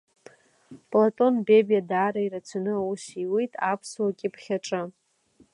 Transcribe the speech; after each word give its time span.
Платон 0.89 1.33
Бебиа 1.45 1.81
даара 1.89 2.21
ирацәаны 2.23 2.73
аус 2.79 3.03
иуит 3.23 3.53
аԥсуа 3.71 4.17
кьыԥхь 4.19 4.49
аҿы. 4.57 4.81